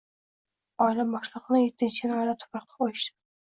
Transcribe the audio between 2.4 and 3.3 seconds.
tuproqqa qo`yishdi